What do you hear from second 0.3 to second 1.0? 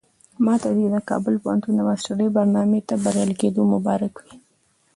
ماته دې د